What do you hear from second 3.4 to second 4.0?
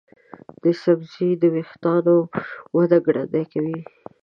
کوي.